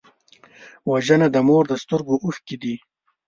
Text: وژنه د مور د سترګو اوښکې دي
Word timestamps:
وژنه 0.89 1.27
د 1.31 1.37
مور 1.47 1.63
د 1.69 1.73
سترګو 1.83 2.15
اوښکې 2.23 2.55
دي 2.63 2.75